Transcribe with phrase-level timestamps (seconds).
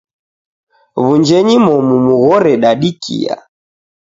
[1.03, 3.35] Wunjenyi momu mughore dadikia.